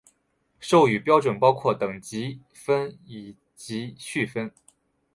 [0.59, 4.51] 授予标准包括等级分以及序分。